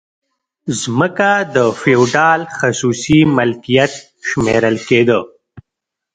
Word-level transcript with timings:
ځمکه 0.79 1.29
د 1.55 1.57
فیوډال 1.79 2.41
خصوصي 2.57 3.19
ملکیت 3.37 3.93
شمیرل 4.27 4.75
کیده. 4.87 5.19